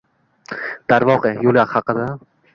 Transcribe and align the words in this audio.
Darvoqe, 0.93 1.33
yo‘l 1.49 1.61
haqida. 1.77 2.09